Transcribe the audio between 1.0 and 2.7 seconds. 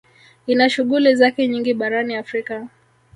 zake nyingi barani Afrika